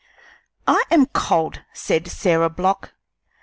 "I 0.67 0.83
am 0.89 1.05
cold," 1.05 1.61
said 1.73 2.07
Sarah 2.07 2.49
Block. 2.49 2.93